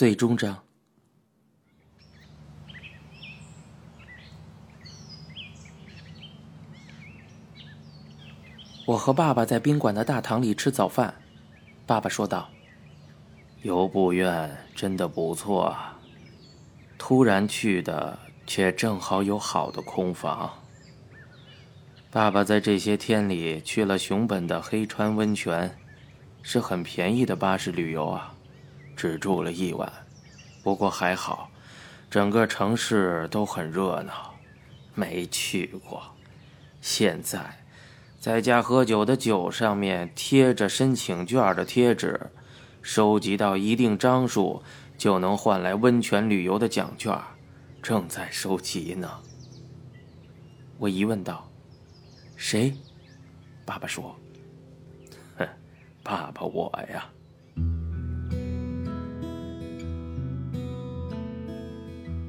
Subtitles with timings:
[0.00, 0.58] 最终章。
[8.86, 11.14] 我和爸爸在宾馆的大堂里吃早饭，
[11.84, 12.48] 爸爸说道
[13.60, 16.00] ：“游步院真的不错啊，
[16.96, 20.50] 突然去的，却正好有好的空房。
[22.10, 25.76] 爸爸在这些天里去了熊本的黑川温泉，
[26.40, 28.34] 是很便宜的巴士旅游啊，
[28.96, 29.92] 只住了一晚。
[30.62, 31.50] 不过还好，
[32.10, 34.34] 整个城市都很热闹，
[34.94, 36.02] 没去过。
[36.80, 37.56] 现在。”
[38.20, 42.20] 在家喝酒的酒上面贴着申请卷的贴纸，
[42.82, 44.62] 收集到一定张数
[44.98, 47.18] 就能换来温泉旅游的奖券，
[47.80, 49.10] 正在收集呢。
[50.76, 51.50] 我疑问道
[52.36, 52.76] ：“谁？”
[53.64, 54.14] 爸爸说
[55.38, 55.48] ：“哼，
[56.02, 57.10] 爸爸我呀。”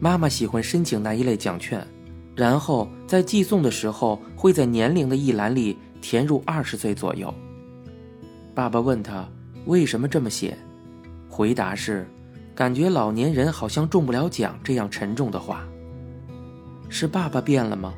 [0.03, 1.85] 妈妈喜欢申请那一类奖券。
[2.35, 7.31] 然后在寄送的时候，会在年龄的一栏里填入二十岁左右。
[8.55, 9.29] 爸爸问他
[9.67, 10.57] 为什么这么写，
[11.29, 12.07] 回答是：
[12.55, 15.67] 感觉老年人好像中不了奖这样沉重的话。
[16.89, 17.93] 是爸爸变了吗？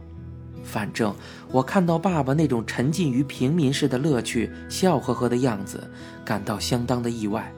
[0.61, 1.15] 反正
[1.51, 5.89] 我看到爸爸那种沉浸于平民式的乐趣、笑呵呵的样子，
[6.25, 7.49] 感到相当的意外。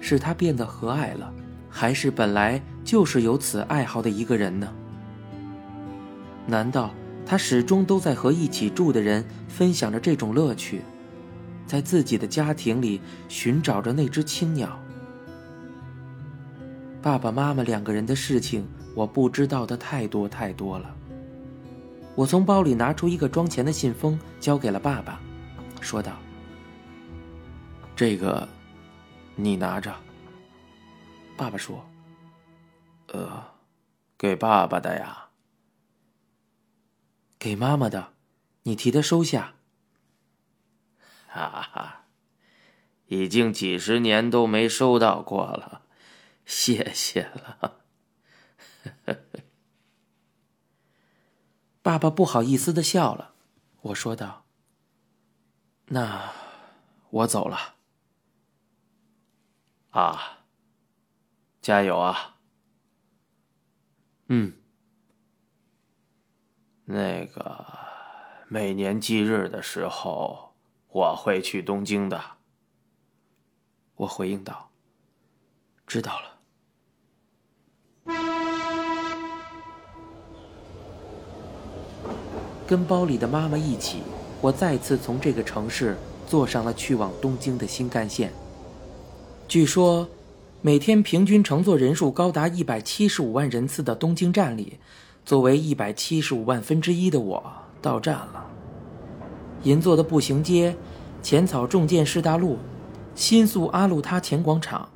[0.00, 1.32] 是他变得和蔼了，
[1.70, 4.70] 还是本来就是有此爱好的一个人呢？
[6.46, 6.92] 难道
[7.24, 10.82] 他始终都在和一起住的人分享着这种乐趣，
[11.66, 14.78] 在自己的家庭里寻找着那只青鸟？
[17.00, 20.94] 爸爸妈妈两个人的事情，我不知道的太多太多了。
[22.16, 25.20] 我从包里拿出一个装钱的信封，交给了爸爸，
[25.80, 26.12] 说道
[27.94, 28.46] ：“这个，
[29.36, 29.94] 你拿着。”
[31.40, 31.88] 爸爸说
[33.08, 33.54] ：“呃，
[34.18, 35.30] 给爸爸的呀。”
[37.40, 38.12] 给妈妈的，
[38.64, 39.54] 你替他收下。
[41.28, 42.04] 哈哈，
[43.06, 45.86] 已经几十年都没收到过了，
[46.44, 47.78] 谢谢了。
[51.80, 53.32] 爸爸不好意思的笑了，
[53.80, 54.44] 我说道
[55.88, 56.30] ：“那
[57.08, 57.76] 我走了。”
[59.92, 60.39] 啊，
[61.60, 62.36] 加油啊！
[64.28, 64.52] 嗯。
[66.84, 67.64] 那个
[68.48, 70.54] 每年忌日的时候，
[70.88, 72.20] 我会去东京的。
[73.94, 74.70] 我回应道
[75.86, 76.26] ：“知道了。”
[82.66, 84.02] 跟包里的妈妈一起，
[84.40, 88.32] 我再次从这个城市坐上了去往东京的新干线。
[89.46, 90.08] 据说，
[90.62, 94.78] 每天平均乘坐人数高达一百七十五万人次的东京站里。
[95.24, 97.42] 作为一百七十五万分之一的我
[97.80, 98.46] 到站了。
[99.62, 100.76] 银座的步行街、
[101.22, 102.58] 浅草重建市大路、
[103.14, 104.86] 新宿阿路他前广场、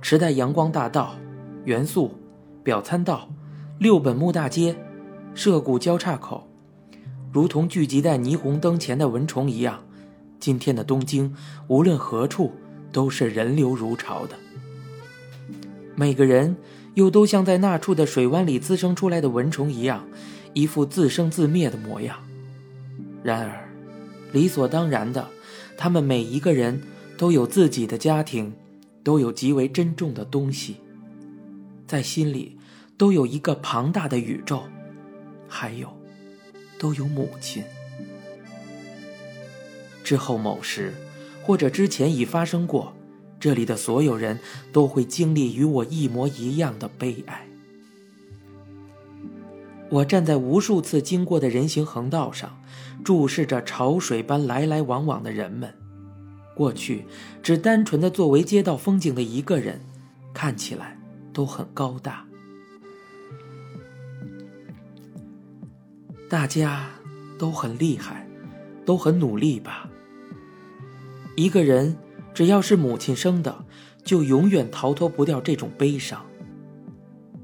[0.00, 1.14] 池袋阳光大道、
[1.64, 2.14] 元素、
[2.62, 3.28] 表参道、
[3.78, 4.74] 六本木大街、
[5.34, 6.46] 涉谷交叉口，
[7.30, 9.82] 如同聚集在霓虹灯前的蚊虫一样，
[10.38, 11.34] 今天的东京
[11.68, 12.52] 无论何处
[12.92, 14.36] 都是人流如潮的。
[16.00, 16.56] 每个人。
[16.94, 20.04] 又都像在那处的水湾里滋生出来的蚊虫一样，
[20.54, 22.18] 一副自生自灭的模样。
[23.22, 23.70] 然而，
[24.32, 25.28] 理所当然的，
[25.76, 26.82] 他们每一个人
[27.16, 28.52] 都有自己的家庭，
[29.04, 30.78] 都有极为珍重的东西，
[31.86, 32.58] 在心里
[32.98, 34.64] 都有一个庞大的宇宙，
[35.48, 35.96] 还有，
[36.76, 37.62] 都有母亲。
[40.02, 40.92] 之后某时，
[41.44, 42.92] 或者之前已发生过。
[43.40, 44.38] 这里的所有人
[44.70, 47.46] 都会经历与我一模一样的悲哀。
[49.88, 52.60] 我站在无数次经过的人行横道上，
[53.02, 55.74] 注视着潮水般来来往往的人们。
[56.54, 57.06] 过去
[57.42, 59.80] 只单纯的作为街道风景的一个人，
[60.34, 60.98] 看起来
[61.32, 62.26] 都很高大。
[66.28, 66.90] 大家
[67.38, 68.28] 都很厉害，
[68.84, 69.88] 都很努力吧。
[71.36, 71.96] 一个人。
[72.32, 73.64] 只要是母亲生的，
[74.04, 76.24] 就永远逃脱不掉这种悲伤。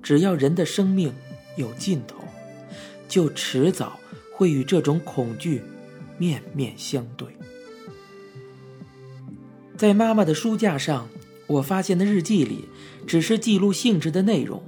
[0.02, 1.12] 只要人的生命
[1.56, 2.16] 有尽头，
[3.08, 3.98] 就迟早
[4.32, 5.62] 会与这种恐惧
[6.16, 7.28] 面面相对。
[9.76, 11.08] 在妈妈的书架上，
[11.46, 12.66] 我发现的日记里，
[13.06, 14.62] 只是记录性质的内容：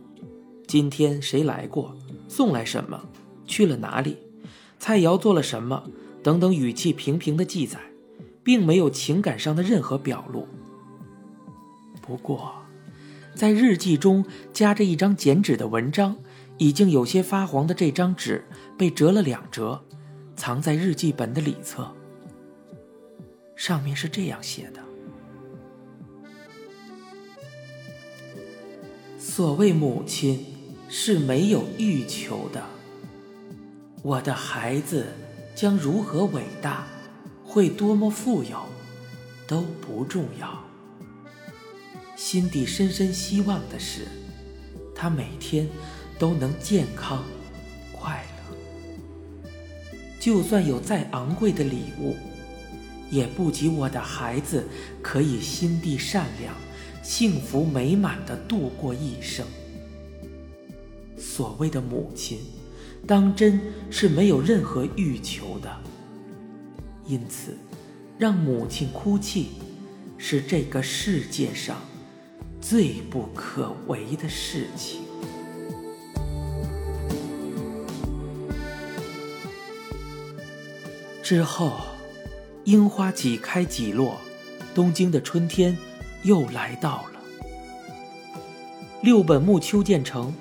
[0.66, 1.96] 今天谁来过，
[2.28, 3.08] 送来什么，
[3.46, 4.18] 去了哪里，
[4.78, 5.90] 菜肴做了什么，
[6.22, 7.78] 等等，语气平平的记载。
[8.48, 10.48] 并没有情感上的任何表露。
[12.00, 12.54] 不过，
[13.34, 14.24] 在日记中
[14.54, 16.16] 夹着一张剪纸的文章，
[16.56, 18.42] 已经有些发黄的这张纸
[18.78, 19.84] 被折了两折，
[20.34, 21.94] 藏在日记本的里侧。
[23.54, 24.80] 上面是这样写的
[29.20, 30.46] ：“所谓母亲
[30.88, 32.64] 是没有欲求的，
[34.02, 35.04] 我的孩子
[35.54, 36.86] 将如何伟大，
[37.58, 38.56] 会多么富有，
[39.44, 40.62] 都不重要。
[42.14, 44.06] 心底深深希望的是，
[44.94, 45.66] 他每天
[46.20, 47.24] 都能健康、
[47.90, 49.50] 快乐。
[50.20, 52.16] 就算有再昂贵的礼物。”
[53.10, 54.64] 也不及我的孩子
[55.02, 56.54] 可以心地善良、
[57.02, 59.44] 幸福美满的度过一生。
[61.16, 62.38] 所谓的母亲，
[63.04, 63.60] 当真
[63.90, 65.97] 是没有任何欲求的。
[67.08, 67.56] 因此，
[68.16, 69.48] 让母亲哭泣，
[70.16, 71.78] 是这个世界上
[72.60, 75.00] 最不可为的事情。
[81.22, 81.72] 之后。
[82.64, 84.18] 樱花几开几落，
[84.74, 85.74] 东京的春天
[86.22, 87.20] 又来到了。
[89.00, 90.34] 六本木修建成，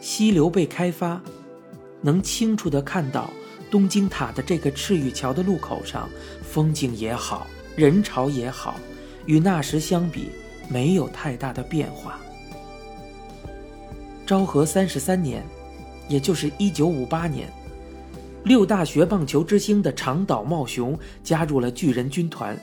[0.00, 1.20] 溪流被开发，
[2.00, 3.28] 能清楚地看到
[3.74, 6.08] 东京塔的这个赤玉桥的路口上，
[6.48, 7.44] 风景也好，
[7.74, 8.76] 人潮也好，
[9.26, 10.30] 与那时相比
[10.68, 12.20] 没有太大的变化。
[14.24, 15.44] 昭和三十三年，
[16.08, 17.52] 也就是一九五八年。
[18.44, 22.56] 六大学棒球之星的长岛茂雄加入了巨人军团，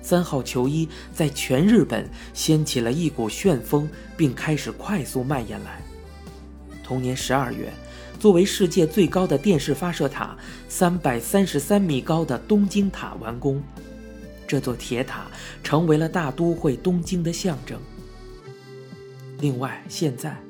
[0.00, 5.82] 三号球衣在全日本掀起了一股旋风，并开始快速蔓延来。
[6.84, 7.68] 同年十二月，
[8.22, 10.36] 作为世界最高的电视发射塔，
[10.68, 13.60] 三百三十三米高的东京塔完工，
[14.46, 15.26] 这座铁塔
[15.64, 17.76] 成为了大都会东京的象征。
[19.40, 20.40] 另外，现在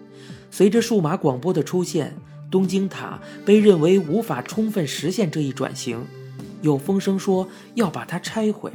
[0.50, 2.14] 随着数码广播的出现。
[2.50, 6.04] 东京塔被认为无法充分实现这一转型，
[6.60, 8.70] 有风声说要把它拆毁。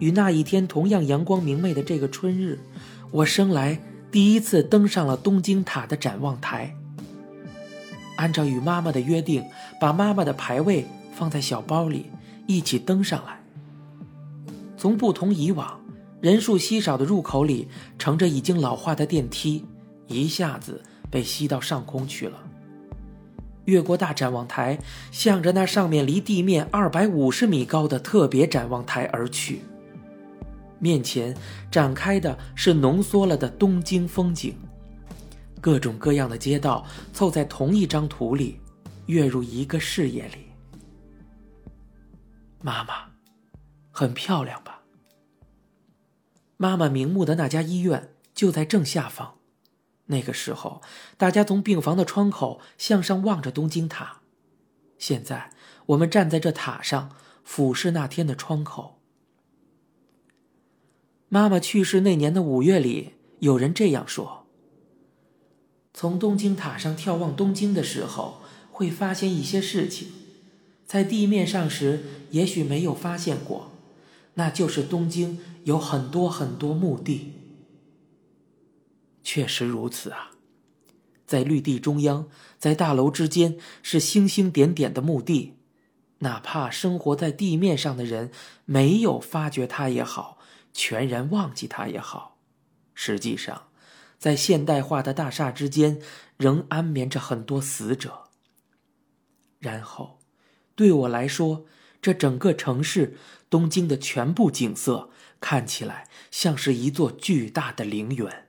[0.00, 2.58] 与那一天同样阳光明媚的这个春日，
[3.12, 3.80] 我生来
[4.10, 6.74] 第一次登上了东京塔的展望台。
[8.16, 9.44] 按照与妈妈的约定，
[9.80, 12.10] 把妈妈的牌位放在小包里，
[12.46, 13.40] 一起登上来。
[14.76, 15.80] 从不同以往
[16.20, 17.68] 人数稀少的入口里，
[17.98, 19.64] 乘着已经老化的电梯，
[20.08, 20.82] 一下子。
[21.08, 22.36] 被吸到上空去了，
[23.66, 24.76] 越过大展望台，
[25.12, 29.60] 向着那上面离地面二百五十米高的特别展望台而去。
[30.80, 31.34] 面前
[31.70, 34.56] 展开的是浓缩了的东京风景，
[35.66, 38.60] 各种各样的街道凑在同一张图里，
[39.06, 40.46] 跃入一个视野里。
[42.62, 43.10] 妈妈，
[43.90, 44.82] 很漂亮吧？
[46.56, 49.38] 妈妈瞑目的那家医院就在正下方。
[50.04, 50.80] 那个时候，
[51.16, 54.20] 大家从病房的窗口向上望着东京塔。
[54.98, 55.50] 现在，
[55.86, 57.10] 我们站在这塔上，
[57.42, 59.00] 俯视那天的窗口。
[61.28, 64.45] 妈妈去世那年的五月里，有人这样说：
[65.98, 70.08] 从东京塔上眺望东京的时候，会发现一些事情，
[70.84, 73.72] 在地面上时也许没有发现过，
[74.34, 77.32] 那就是东京有很多很多墓地。
[79.24, 80.32] 确实如此啊，
[81.26, 85.54] 在绿地中央，在大楼之间是星星点点的墓地，
[86.18, 88.30] 哪怕生活在地面上的人
[88.66, 90.36] 没有发觉它也好，
[90.74, 92.36] 全然忘记它也好，
[92.92, 93.68] 实际上，
[94.18, 96.00] 在现代化的大厦之间
[96.36, 98.24] 仍安眠着很多死者。
[99.58, 100.18] 然后，
[100.74, 101.66] 对我来说，
[102.00, 103.16] 这整个城市
[103.48, 108.48] 东京的全部景色看起来像是一座巨大的陵园。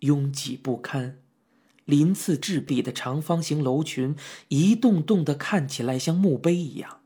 [0.00, 1.18] 拥挤不堪、
[1.84, 4.16] 鳞次栉比的长方形楼群，
[4.48, 7.02] 一栋栋的看起来像墓碑一样。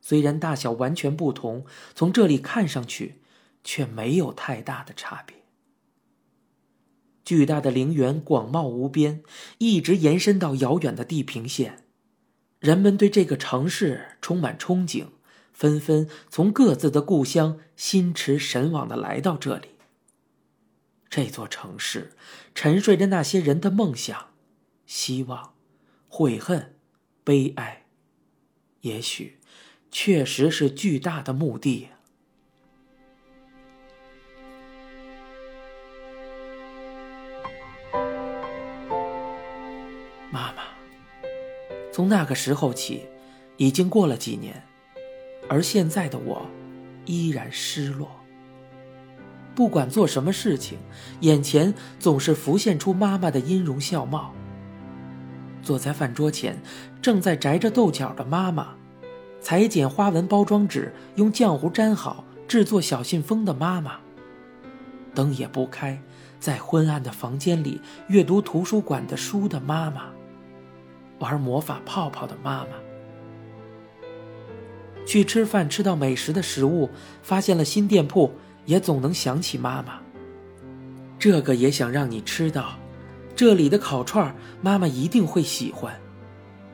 [0.00, 3.20] 虽然大小完全不同，从这里看上去
[3.64, 5.36] 却没有太大的差别。
[7.28, 9.22] 巨大的陵园广袤无边，
[9.58, 11.84] 一直延伸到遥远的地平线。
[12.58, 15.08] 人们对这个城市充满憧憬，
[15.52, 19.68] 纷纷从各自的故乡心驰神往的来到这里。
[21.10, 22.12] 这座城市
[22.54, 24.28] 沉睡着那些人的梦想、
[24.86, 25.52] 希望、
[26.08, 26.76] 悔恨、
[27.22, 27.84] 悲哀，
[28.80, 29.38] 也许
[29.90, 31.88] 确实是巨大的墓地。
[40.30, 40.62] 妈妈，
[41.92, 43.06] 从那个时候起，
[43.56, 44.62] 已经过了几年，
[45.48, 46.46] 而现在的我
[47.06, 48.10] 依然失落。
[49.54, 50.78] 不管做什么事情，
[51.20, 54.32] 眼前总是浮现出妈妈的音容笑貌。
[55.62, 56.60] 坐在饭桌前，
[57.02, 58.68] 正在摘着豆角的妈妈，
[59.40, 63.98] 裁剪花纹包装纸，用浆糊粘好，制作小信封的妈妈。
[65.14, 66.00] 灯也不开，
[66.38, 70.10] 在昏暗的房间里阅读图书馆的书的妈妈，
[71.18, 72.68] 玩魔法泡泡的妈妈。
[75.06, 76.90] 去吃饭，吃到美食的食物，
[77.22, 78.30] 发现了新店铺，
[78.66, 80.00] 也总能想起妈妈。
[81.18, 82.78] 这个也想让你吃到。
[83.34, 85.98] 这里的烤串妈妈一定会喜欢。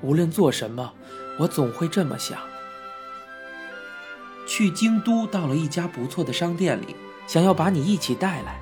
[0.03, 0.93] 无论做什么，
[1.39, 2.39] 我总会这么想。
[4.47, 6.97] 去京都，到了一家不错的商店里，
[7.27, 8.61] 想要把你一起带来。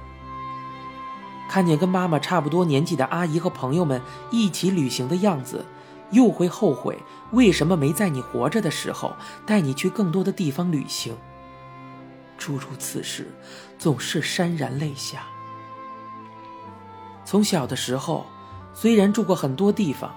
[1.53, 5.63] 看见跟妈妈差不多年纪的阿姨和朋友们一起旅行的样子，
[6.11, 6.99] 又会后悔
[7.33, 11.15] 为什么没在你活着的时候带你去更多的地方旅行。
[12.39, 13.31] 诸如此事，
[13.79, 15.25] 总是潸然泪下。
[17.23, 18.25] 从小的时候，
[18.73, 20.11] 虽然住过很多地方，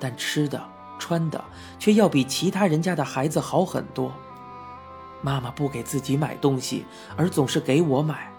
[0.00, 0.66] 但吃的、
[0.98, 1.44] 穿的
[1.78, 4.10] 却要比其他人家的孩子好很多。
[5.20, 8.32] 妈妈不给自己买东西，而总是给我买。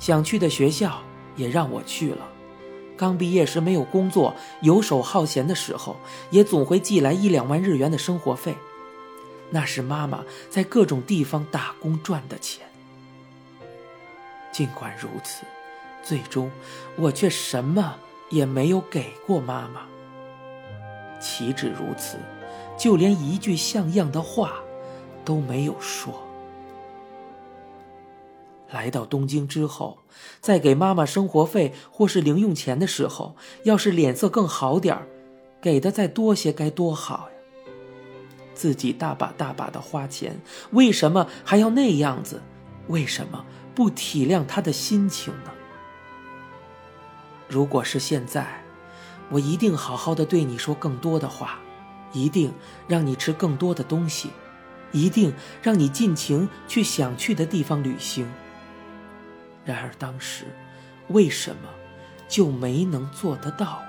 [0.00, 1.00] 想去的学校
[1.40, 2.28] 也让我去了。
[2.96, 5.96] 刚毕业时没有工作、游手好闲的时候，
[6.30, 8.54] 也总会寄来一两万日元的生活费，
[9.48, 12.66] 那是妈妈在各种地方打工赚的钱。
[14.52, 15.44] 尽管如此。
[16.02, 16.50] 最终，
[16.96, 17.96] 我却什么
[18.30, 19.82] 也没有给过妈妈。
[21.20, 22.16] 岂止如此，
[22.78, 24.54] 就连一句像样的话
[25.26, 26.26] 都没有说。
[28.72, 29.98] 来到东京之后，
[30.40, 35.06] 在给妈妈生活费或是零用钱的时候，要是脸色更好点儿，
[35.60, 37.72] 给的再多些该多好呀！
[38.54, 42.42] 自己大把大把的花钱，为什么还要那样子？
[42.88, 45.50] 为什么不体谅她的心情呢？
[47.48, 48.62] 如果是现在，
[49.30, 51.58] 我一定好好的对你说更多的话，
[52.12, 52.52] 一定
[52.86, 54.30] 让你吃更多的东西，
[54.92, 58.30] 一定让你尽情去想去的地方旅行。
[59.64, 60.44] 然而当时，
[61.08, 61.68] 为什么
[62.28, 63.82] 就没能做得到？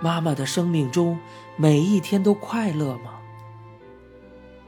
[0.00, 1.18] 妈妈的生命中
[1.56, 3.20] 每一天都快乐吗？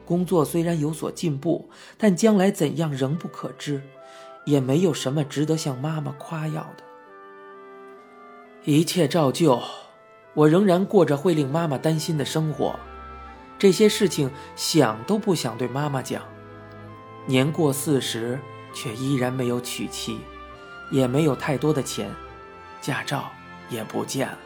[0.05, 3.81] 工作虽然有所进步，但将来怎样仍不可知。
[4.45, 6.83] 也没有什么值得向妈妈夸耀的。
[8.63, 9.59] 一切照旧，
[10.35, 12.79] 我仍然过着会令妈妈担心的生活。
[13.57, 16.21] 这些事情想都不想对妈妈讲。
[17.27, 18.39] 年过四十，
[18.73, 20.19] 却依然没有娶妻，
[20.91, 22.09] 也没有太多的钱，
[22.81, 23.31] 驾照
[23.69, 24.37] 也不见了，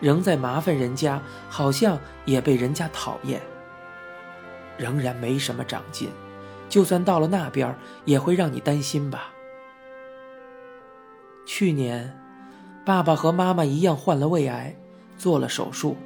[0.00, 3.40] 仍在麻烦人家，好像也被人家讨厌，
[4.76, 6.10] 仍然没什么长进。
[6.68, 9.32] 就算到了那边，也会让你担心吧。
[11.46, 12.16] 去年，
[12.84, 14.74] 爸爸和妈妈一样患了胃癌，
[15.16, 15.96] 做了手术，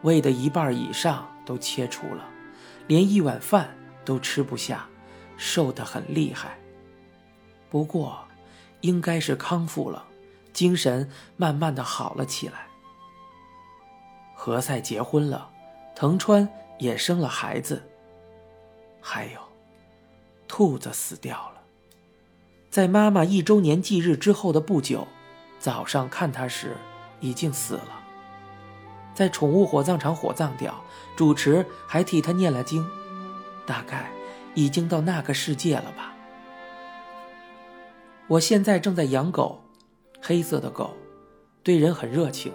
[0.00, 2.24] 胃的一半以上都切除了，
[2.86, 3.75] 连一碗饭
[4.06, 4.88] 都吃不下，
[5.36, 6.58] 瘦得很厉害。
[7.68, 8.24] 不过，
[8.80, 10.06] 应该是康复了，
[10.54, 12.68] 精神慢慢的好了起来。
[14.34, 15.50] 何塞结婚了，
[15.94, 16.48] 藤川
[16.78, 17.82] 也生了孩子，
[19.02, 19.40] 还有。
[20.48, 21.60] 兔子死掉了，
[22.70, 25.08] 在妈妈一周年忌日之后的不久，
[25.58, 26.76] 早上看它时，
[27.18, 28.04] 已经死了。
[29.12, 30.84] 在宠物火葬场火葬掉，
[31.16, 32.88] 主持还替他念了经，
[33.66, 34.10] 大概
[34.54, 36.14] 已经到那个世界了吧。
[38.28, 39.62] 我现在正在养狗，
[40.22, 40.96] 黑色的狗，
[41.62, 42.52] 对人很热情。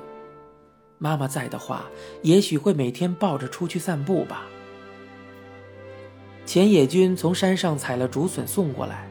[0.98, 1.86] 妈妈在的话，
[2.22, 4.44] 也许会每天抱着出去散步吧。
[6.46, 9.08] 钱野君从山上采了竹笋送过来，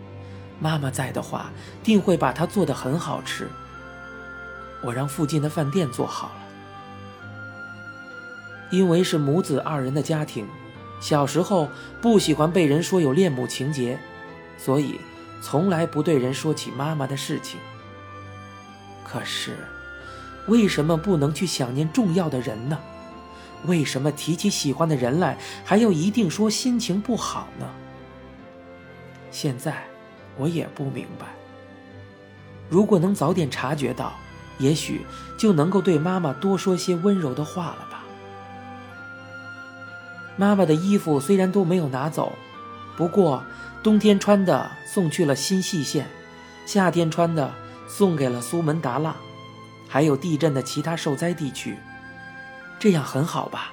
[0.60, 1.50] 妈妈在的话，
[1.82, 3.48] 定会把它做的很好吃。
[4.82, 6.34] 我让附近的饭店做好了。
[8.70, 10.46] 因为是母子二人的家庭，
[11.00, 11.68] 小时候
[12.00, 13.98] 不喜欢被人说有恋母情节，
[14.58, 15.00] 所以
[15.42, 17.58] 从来不对人说起妈妈的事情。
[19.02, 19.56] 可是，
[20.46, 22.78] 为什么不能去想念重要的人呢？
[23.66, 27.66] 为什么提起喜欢的人来，还要一定说心情不好呢？
[29.30, 29.84] 现在
[30.36, 31.26] 我也不明白。
[32.68, 34.12] 如果能早点察觉到，
[34.58, 35.04] 也许
[35.38, 37.89] 就能够对妈妈多说些温柔的话了。
[40.36, 42.32] 妈妈的衣服虽然都没有拿走，
[42.96, 43.44] 不过
[43.82, 46.06] 冬天穿的送去了新细线，
[46.66, 47.52] 夏天穿的
[47.88, 49.16] 送给了苏门答腊，
[49.88, 51.76] 还有地震的其他受灾地区。
[52.78, 53.72] 这样很好吧，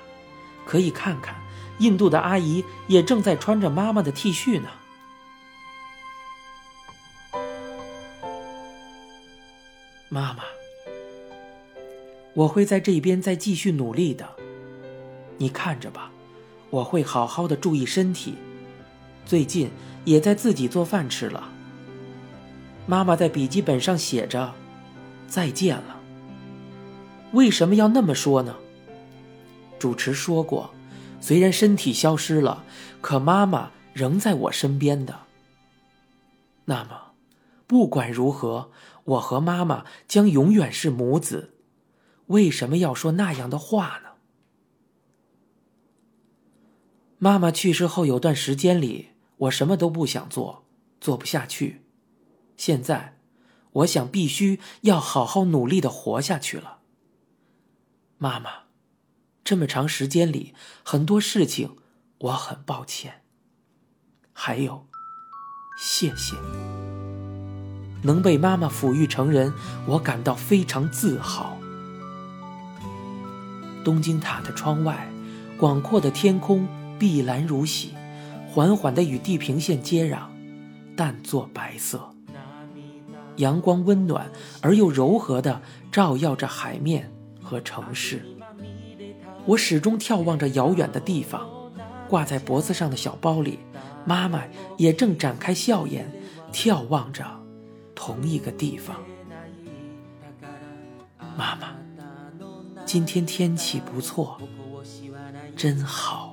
[0.65, 1.35] 可以看看，
[1.79, 4.67] 印度的阿姨也正在穿着妈妈的 T 恤呢。
[10.09, 10.43] 妈妈，
[12.33, 14.27] 我会在这边再继续努力的。
[15.37, 16.11] 你看着吧，
[16.69, 18.35] 我会好好的注意身体。
[19.25, 19.69] 最近
[20.05, 21.49] 也在自己做饭吃了。
[22.85, 24.53] 妈妈在笔记本上写着
[25.27, 25.99] ：“再见了。”
[27.33, 28.55] 为什么要那么说呢？
[29.77, 30.73] 主持说过，
[31.19, 32.63] 虽然身体消失了，
[33.01, 35.19] 可妈妈仍在我身边的。
[36.65, 37.11] 那么，
[37.65, 38.71] 不管如何。
[39.07, 41.53] 我和妈妈将永远是母子，
[42.25, 44.06] 为什么要说那样的话呢？
[47.19, 50.65] 妈妈去世后有段时间里，我什么都不想做，
[51.01, 51.81] 做不下去。
[52.55, 53.17] 现在，
[53.71, 56.77] 我想必须要好好努力的活下去了。
[58.19, 58.49] 妈妈，
[59.43, 61.77] 这么长时间里，很多事情
[62.19, 63.23] 我很抱歉，
[64.31, 64.85] 还有，
[65.79, 66.67] 谢谢你。
[68.03, 69.51] 能被妈妈抚育成人，
[69.87, 71.57] 我感到非常自豪。
[73.83, 75.11] 东京塔的窗外，
[75.57, 76.67] 广阔的天空
[76.99, 77.93] 碧蓝如洗，
[78.47, 80.27] 缓缓地与地平线接壤，
[80.95, 82.09] 淡作白色。
[83.37, 84.29] 阳光温暖
[84.61, 85.61] 而又柔和地
[85.91, 87.11] 照耀着海面
[87.41, 88.25] 和城市。
[89.45, 91.47] 我始终眺望着遥远的地方，
[92.09, 93.59] 挂在脖子上的小包里，
[94.05, 94.43] 妈妈
[94.77, 96.11] 也正展开笑颜，
[96.51, 97.23] 眺望着。
[97.99, 98.95] 同一个地方，
[101.35, 101.75] 妈妈，
[102.85, 104.39] 今天天气不错，
[105.55, 106.26] 真好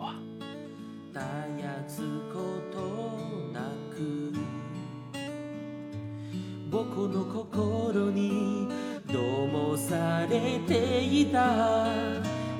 [7.09, 8.69] の心に
[9.13, 12.15] どうもされていた。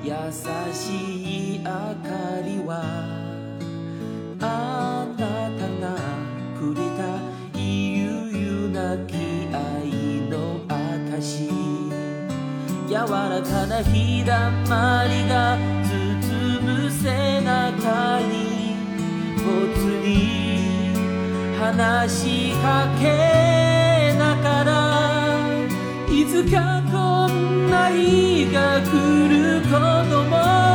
[0.05, 0.11] 優
[0.71, 1.71] しい明か
[2.45, 2.83] りは
[4.39, 5.25] あな
[5.57, 5.97] たが
[6.59, 7.01] くれた
[7.59, 9.57] 悠々な気合
[10.29, 11.49] の証
[12.87, 18.75] 柔らかな日だまりが包む背中に
[19.37, 19.43] ぽ
[19.75, 20.13] つり
[21.57, 23.74] 話しかけ
[26.35, 29.69] つかこんな日が来るこ
[30.09, 30.74] とも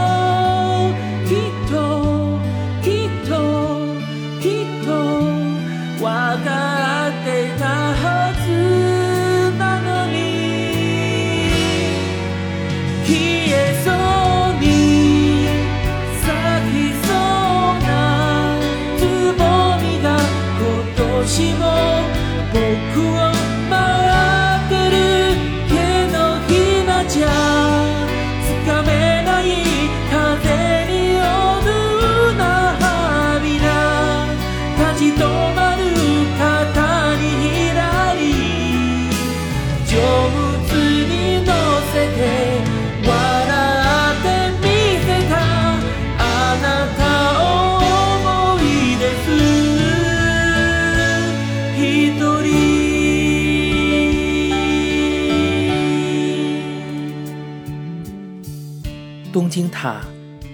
[59.33, 60.01] 东京塔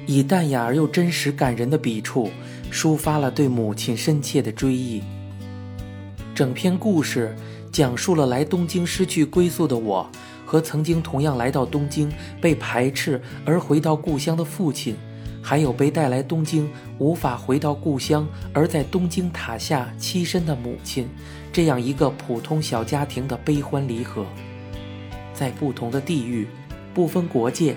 [0.07, 2.31] 以淡雅而又真实感人的笔触，
[2.71, 5.03] 抒发了对母亲深切的追忆。
[6.35, 7.35] 整篇故事
[7.73, 10.07] 讲述了来东京失去归宿的我，
[10.45, 14.95] 和曾经同样来到东京被排斥而回到故乡的父亲，
[15.43, 21.09] 还有被带来东京无法回到故乡而在东京塔下栖身的母亲，
[21.51, 24.27] 这样一个普通小家庭的悲欢离合。
[25.33, 26.47] 在不同的地域，
[26.93, 27.75] 不分国界。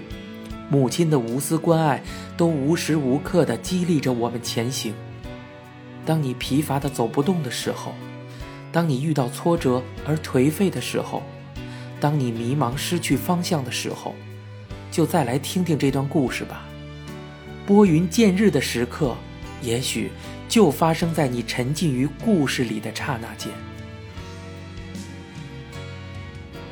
[0.69, 2.03] 母亲的无私关爱，
[2.37, 4.93] 都无时无刻地激励着我们前行。
[6.05, 7.93] 当你疲乏的走不动的时候，
[8.71, 11.23] 当你遇到挫折而颓废的时候，
[11.99, 14.13] 当你迷茫失去方向的时候，
[14.91, 16.63] 就再来听听这段故事吧。
[17.65, 19.15] 拨云见日的时刻，
[19.63, 20.11] 也许
[20.47, 23.51] 就发生在你沉浸于故事里的刹那间。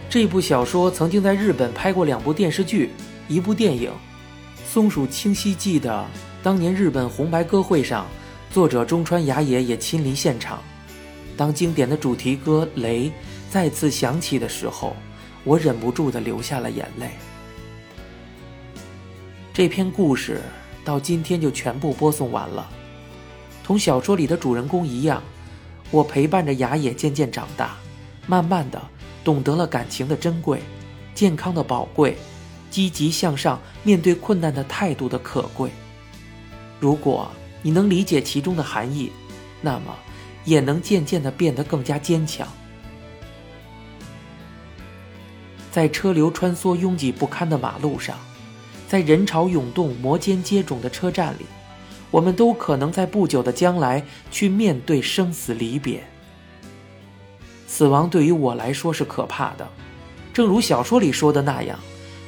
[0.08, 2.92] 这部小说曾经在日本拍过两部电视剧。
[3.28, 3.92] 一部电影
[4.66, 6.06] 《松鼠清晰记》的
[6.42, 8.08] 当年日本红白歌会上，
[8.50, 10.64] 作者中川雅也也亲临现场。
[11.36, 13.10] 当经典的主题歌《雷》
[13.50, 14.96] 再次响起的时候，
[15.44, 17.10] 我忍不住的流下了眼泪。
[19.54, 20.42] 这篇故事
[20.86, 22.66] 到今天就全部播送完了。
[23.62, 25.22] 同小说里的主人公一样，
[25.92, 27.76] 我陪伴着雅也渐渐长大，
[28.26, 28.82] 慢慢的
[29.22, 30.62] 懂得了感情的珍贵，
[31.14, 32.18] 健康的宝贵。
[32.70, 35.72] 积极向上、面对困难的态度的可贵。
[36.80, 37.30] 如果
[37.62, 39.12] 你能理解其中的含义，
[39.62, 39.96] 那么
[40.46, 42.48] 也能渐渐的变得更加坚强。
[45.72, 48.18] 在车流穿梭、拥挤不堪的马路上，
[48.88, 51.46] 在人潮涌动、摩肩接踵的车站里，
[52.10, 56.04] 我们都可能在不久的将来去面对生死离别。
[57.68, 59.68] 死亡对于我来说是可怕的，
[60.34, 61.78] 正如小说里说的那样，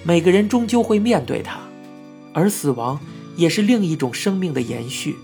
[0.03, 1.59] 每个人终究会面对它，
[2.33, 2.99] 而死亡
[3.35, 5.15] 也是另一种生命的延续。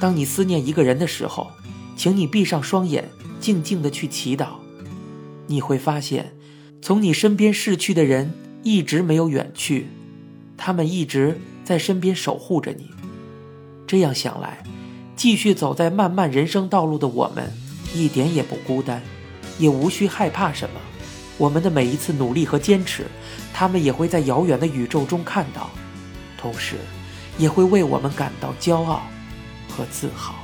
[0.00, 1.50] 当你思念一个人的时候，
[1.96, 3.08] 请你闭上双眼，
[3.40, 4.46] 静静的去祈祷，
[5.46, 6.32] 你会发现。
[6.82, 9.88] 从你身边逝去的人一直没有远去，
[10.56, 12.90] 他们一直在身边守护着你。
[13.86, 14.62] 这样想来，
[15.16, 17.50] 继续走在漫漫人生道路的我们，
[17.94, 19.02] 一点也不孤单，
[19.58, 20.80] 也无需害怕什么。
[21.36, 23.06] 我们的每一次努力和坚持，
[23.52, 25.70] 他们也会在遥远的宇宙中看到，
[26.38, 26.76] 同时，
[27.38, 29.02] 也会为我们感到骄傲
[29.68, 30.34] 和自豪。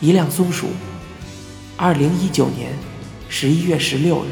[0.00, 0.68] 一辆松鼠，
[1.76, 2.72] 二零一九年。
[3.26, 4.28] 十一月十六日。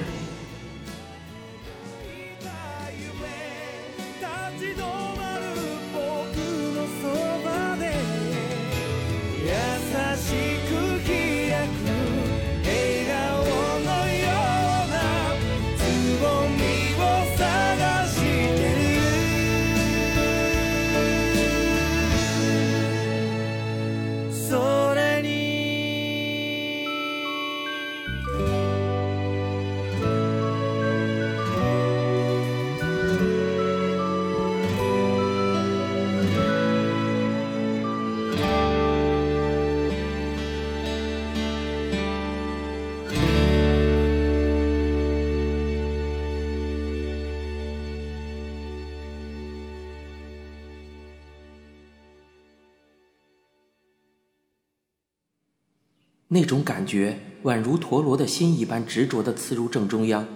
[56.34, 60.26] 那种感觉宛如陀螺的心一般执着地刺入正中央，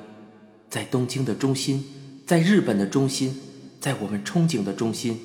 [0.69, 1.87] 在东京的中心，
[2.27, 3.41] 在日本的中心，
[3.81, 5.19] 在我们憧憬的中心，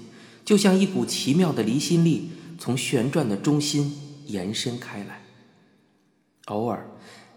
[0.46, 5.24] 就像一股奇妙的离心力从旋转的中心延伸开来。
[6.46, 6.88] 偶尔，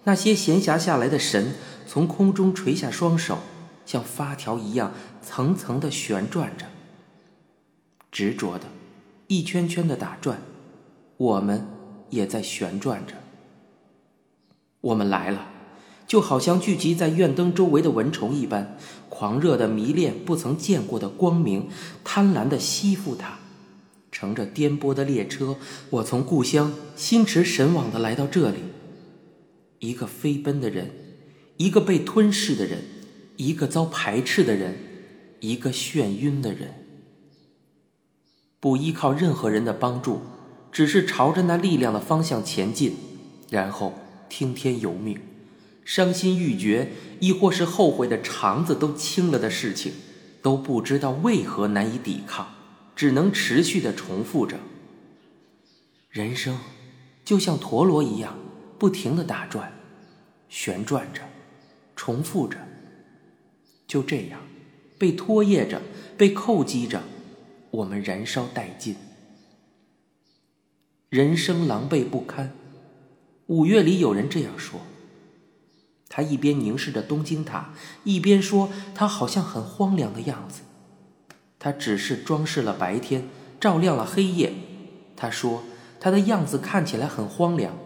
[0.04, 1.54] 那些闲暇下来的神
[1.88, 3.40] 从空中垂下双手，
[3.84, 6.66] 像发条一样层层地旋转着，
[8.12, 8.66] 执着的，
[9.26, 10.40] 一圈圈地打转，
[11.16, 11.66] 我们
[12.10, 13.14] 也在旋转着。
[14.84, 15.46] 我们来了，
[16.06, 18.76] 就好像聚集在院灯周围的蚊虫一般，
[19.08, 21.68] 狂热的迷恋不曾见过的光明，
[22.04, 23.38] 贪婪的吸附它。
[24.12, 25.56] 乘着颠簸的列车，
[25.88, 28.58] 我从故乡心驰神往的来到这里。
[29.78, 30.90] 一个飞奔的人，
[31.56, 32.82] 一个被吞噬的人，
[33.36, 34.76] 一个遭排斥的人，
[35.40, 36.74] 一个眩晕的人。
[38.60, 40.20] 不依靠任何人的帮助，
[40.70, 42.94] 只是朝着那力量的方向前进，
[43.48, 43.94] 然后。
[44.28, 45.18] 听天由命，
[45.84, 49.92] 伤心欲绝，亦或是后悔的肠子都青了的事情，
[50.42, 52.54] 都不知道为何难以抵抗，
[52.96, 54.58] 只能持续的重复着。
[56.10, 56.58] 人生
[57.24, 58.38] 就像陀螺一样，
[58.78, 59.72] 不停的打转，
[60.48, 61.22] 旋转着，
[61.96, 62.58] 重复着，
[63.86, 64.40] 就这样，
[64.98, 65.82] 被拖曳着，
[66.16, 67.02] 被扣击着，
[67.70, 68.96] 我们燃烧殆尽，
[71.08, 72.56] 人生狼狈不堪。
[73.46, 74.80] 五月里有人这样说。
[76.08, 80.62] 他一边凝视着东京塔，一边说：“他好像很荒凉的样子。
[81.58, 83.28] 他只是装饰了白天，
[83.58, 84.52] 照亮了黑夜。”
[85.16, 85.64] 他说
[85.98, 87.76] ：“他的样子看起来很荒凉。”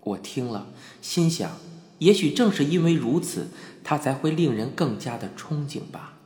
[0.00, 0.68] 我听了，
[1.00, 1.58] 心想：
[1.98, 3.48] 也许正是因为如此，
[3.82, 6.18] 他才会令人更加的憧憬吧。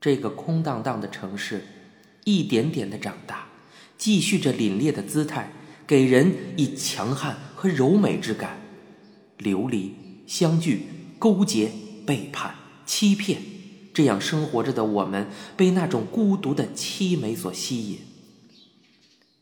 [0.00, 1.66] 这个空荡荡的城市，
[2.24, 3.46] 一点点的长大，
[3.96, 5.52] 继续着凛冽的姿态。
[5.90, 8.60] 给人以强悍和柔美之感，
[9.38, 9.92] 流离、
[10.24, 10.86] 相聚、
[11.18, 11.72] 勾结、
[12.06, 12.54] 背叛、
[12.86, 13.42] 欺骗，
[13.92, 15.26] 这样生活着的我们，
[15.56, 17.98] 被那种孤独的凄美所吸引。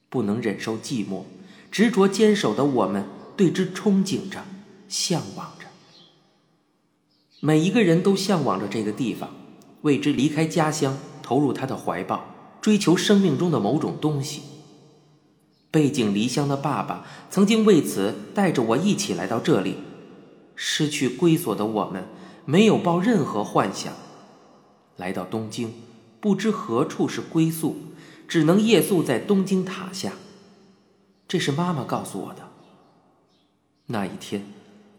[0.08, 1.24] 不能忍受寂寞，
[1.70, 3.04] 执着坚守的我们，
[3.36, 4.42] 对之憧憬着，
[4.88, 5.66] 向往着。
[7.40, 9.36] 每一个人都向往着这个地方，
[9.82, 14.40] 为之离开家乡，投入他的怀抱，追求生命中的某种东西。
[15.70, 19.76] 背井离乡的爸爸曾经为此带着我一起来到这里。
[20.54, 22.04] 失去归所的我们
[22.44, 23.92] 没有抱任何幻想，
[24.96, 25.72] 来到东京，
[26.20, 27.76] 不知何处是归宿，
[28.26, 30.14] 只能夜宿在东京塔下。
[31.28, 32.48] 这是妈妈告诉我的。
[33.86, 34.46] 那一天，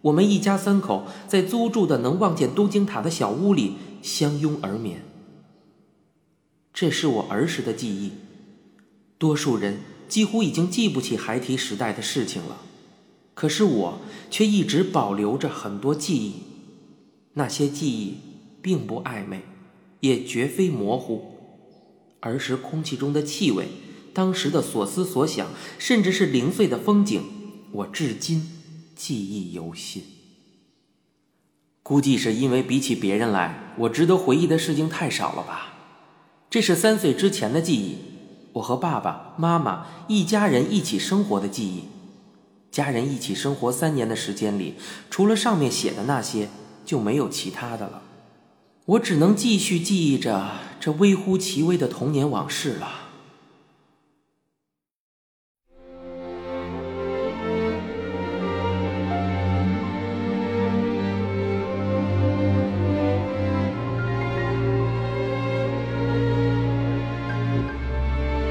[0.01, 5.03] 我们一家三口在租住的能望见东京塔的小屋里相拥而眠。
[6.73, 8.13] 这是我儿时的记忆。
[9.17, 9.79] 多数人
[10.09, 12.57] 几乎已经记不起孩提时代的事情了，
[13.33, 16.33] 可是我却一直保留着很多记忆。
[17.33, 18.17] 那些记忆
[18.61, 19.43] 并不暧昧，
[20.01, 21.35] 也绝非模糊。
[22.21, 23.67] 儿时空气中的气味，
[24.13, 27.21] 当时的所思所想，甚至是零碎的风景，
[27.71, 28.49] 我至今
[28.95, 30.03] 记忆犹新。
[31.81, 35.75] 估计是因为比起别人来，我值得回忆的事情太少了吧。
[36.49, 37.97] 这是三岁之前的记忆，
[38.59, 41.85] 我和爸爸妈妈一家人一起生活的记忆。
[42.71, 44.75] 家人一起生活三年的时间里，
[45.09, 46.49] 除了上面写的那些，
[46.85, 48.01] 就没有其他的了。
[48.85, 53.08] 我只能继续记忆着这微乎其微的童年往事了。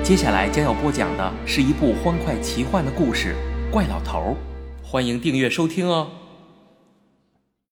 [0.09, 3.35] 接下来将要播讲的是一部欢快奇幻的故事
[3.71, 4.31] 《怪老头儿》，
[4.83, 6.17] 欢迎订阅收听哦。